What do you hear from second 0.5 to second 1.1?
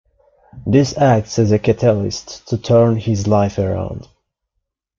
This